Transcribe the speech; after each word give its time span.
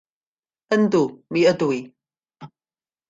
Yndw, 0.77 1.01
mi 1.35 1.41
ydw 1.51 1.69
i. 1.77 1.81